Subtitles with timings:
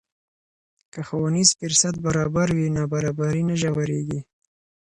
[0.91, 4.19] که ښوونیز فرصت برابر وي، نابرابري نه ژورېږي.